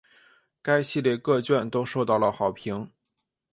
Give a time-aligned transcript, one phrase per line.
[0.63, 2.89] 该系列各卷都受到了好评。